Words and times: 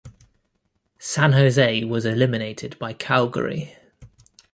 San 0.97 1.33
Jose 1.33 1.83
was 1.83 2.05
eliminated 2.05 2.75
by 2.79 2.91
Calgary. 2.91 3.77